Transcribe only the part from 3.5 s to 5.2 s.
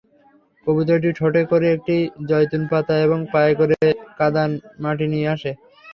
করে কিছু কাদা মাটি